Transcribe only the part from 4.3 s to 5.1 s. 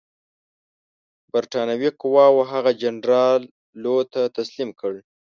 تسلیم کړ.